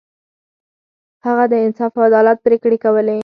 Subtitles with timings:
[1.25, 3.17] هغه د انصاف او عدالت پریکړې کولې.